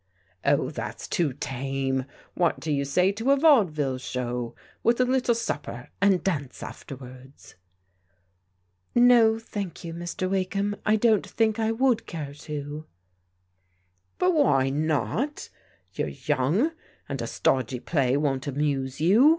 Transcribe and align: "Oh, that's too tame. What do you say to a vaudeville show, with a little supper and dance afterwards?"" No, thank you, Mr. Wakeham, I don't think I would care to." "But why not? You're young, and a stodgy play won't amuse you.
"Oh, 0.43 0.71
that's 0.71 1.07
too 1.07 1.31
tame. 1.31 2.05
What 2.33 2.59
do 2.59 2.71
you 2.71 2.85
say 2.85 3.11
to 3.11 3.29
a 3.29 3.37
vaudeville 3.37 3.99
show, 3.99 4.55
with 4.81 4.99
a 4.99 5.05
little 5.05 5.35
supper 5.35 5.89
and 6.01 6.23
dance 6.23 6.63
afterwards?"" 6.63 7.53
No, 8.95 9.37
thank 9.37 9.83
you, 9.83 9.93
Mr. 9.93 10.27
Wakeham, 10.27 10.75
I 10.87 10.95
don't 10.95 11.27
think 11.27 11.59
I 11.59 11.71
would 11.71 12.07
care 12.07 12.33
to." 12.33 12.87
"But 14.17 14.33
why 14.33 14.71
not? 14.71 15.49
You're 15.93 16.07
young, 16.09 16.71
and 17.07 17.21
a 17.21 17.27
stodgy 17.27 17.79
play 17.79 18.17
won't 18.17 18.47
amuse 18.47 18.99
you. 19.01 19.29